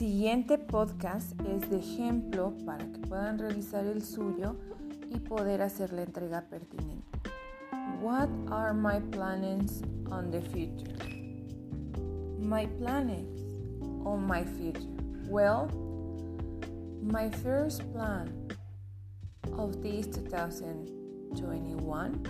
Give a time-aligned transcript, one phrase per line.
[0.00, 4.56] siguiente podcast es de ejemplo para que puedan realizar el suyo
[5.10, 7.20] y poder hacer la entrega pertinente.
[8.00, 10.96] What are my plans on the future?
[12.38, 13.42] My plans
[14.06, 14.88] on my future.
[15.28, 15.68] Well,
[17.02, 18.32] my first plan
[19.58, 22.22] of this 2021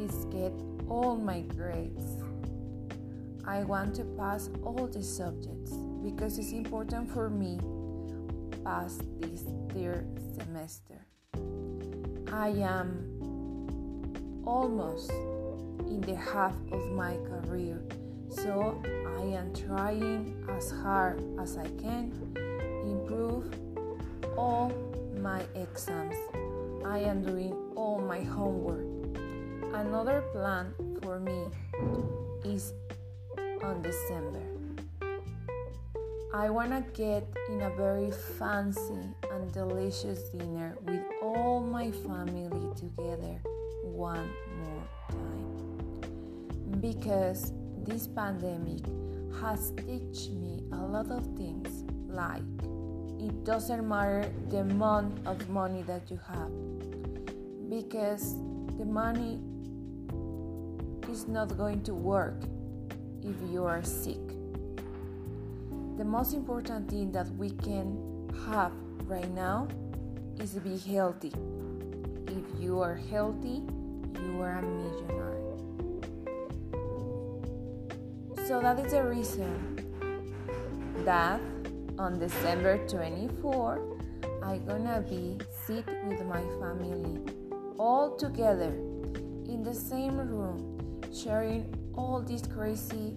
[0.00, 0.52] is get
[0.88, 2.24] all my grades.
[3.46, 7.58] I want to pass all the subjects because it's important for me
[8.64, 11.06] pass this third semester.
[12.32, 13.06] I am
[14.44, 17.82] almost in the half of my career,
[18.28, 18.80] so
[19.18, 22.12] I am trying as hard as I can
[22.84, 23.52] improve
[24.36, 24.72] all
[25.18, 26.16] my exams.
[26.84, 28.86] I am doing all my homework.
[29.74, 31.46] Another plan for me
[32.44, 32.72] is
[33.62, 34.49] on December.
[36.32, 43.42] I wanna get in a very fancy and delicious dinner with all my family together
[43.82, 44.30] one
[44.62, 46.80] more time.
[46.80, 47.52] Because
[47.84, 48.86] this pandemic
[49.40, 52.42] has taught me a lot of things like
[53.18, 56.52] it doesn't matter the amount of money that you have
[57.68, 58.36] because
[58.78, 59.40] the money
[61.10, 62.44] is not going to work
[63.20, 64.39] if you are sick.
[66.00, 68.72] The most important thing that we can have
[69.04, 69.68] right now
[70.38, 71.30] is be healthy.
[72.26, 73.60] If you are healthy,
[74.24, 75.36] you are a millionaire.
[78.48, 79.52] So that is the reason
[81.04, 81.38] that
[81.98, 83.98] on December 24,
[84.42, 87.20] I'm gonna be sit with my family
[87.76, 88.72] all together
[89.52, 90.80] in the same room,
[91.12, 93.14] sharing all these crazy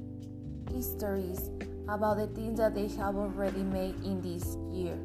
[0.70, 1.50] histories
[1.90, 4.98] about the things that they have already made in this year.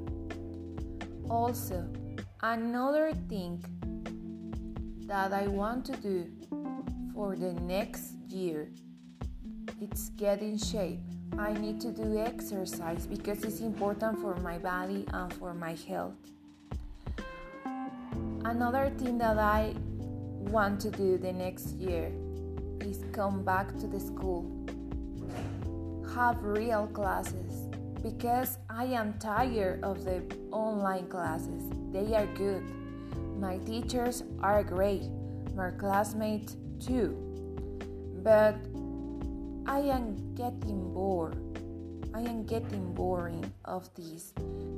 [1.29, 1.89] Also,
[2.43, 3.63] another thing
[5.07, 6.31] that I want to do
[7.15, 8.71] for the next year
[9.81, 10.99] it's get in shape.
[11.39, 16.17] I need to do exercise because it's important for my body and for my health.
[18.45, 19.75] Another thing that I
[20.51, 22.11] want to do the next year
[22.81, 24.51] is come back to the school,
[26.15, 27.69] have real classes
[28.03, 31.65] because I am tired of the online classes.
[31.93, 32.63] They are good.
[33.39, 35.09] My teachers are great,
[35.55, 37.17] my classmates too.
[38.23, 38.57] But
[39.67, 41.37] I am getting bored.
[42.15, 44.33] I am getting boring of this.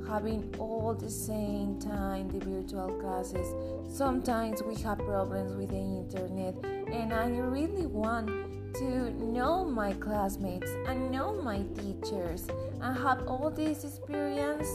[0.07, 3.47] Having all the same time the virtual classes.
[3.95, 6.55] Sometimes we have problems with the internet,
[6.91, 8.27] and I really want
[8.75, 12.47] to know my classmates and know my teachers
[12.81, 14.67] and have all this experience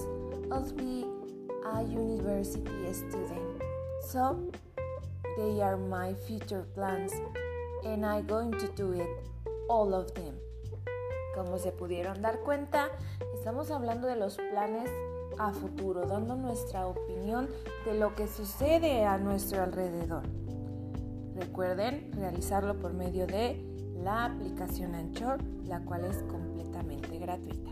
[0.50, 1.04] of be
[1.72, 3.62] a university student.
[4.02, 4.50] So
[5.36, 7.12] they are my future plans,
[7.84, 9.08] and I'm going to do it
[9.68, 10.34] all of them.
[11.36, 12.88] Como se pudieron dar cuenta,
[13.34, 14.90] estamos hablando de los planes
[15.38, 17.46] a futuro, dando nuestra opinión
[17.84, 20.22] de lo que sucede a nuestro alrededor.
[21.34, 23.62] Recuerden realizarlo por medio de
[24.02, 27.70] la aplicación Anchor, la cual es completamente gratuita.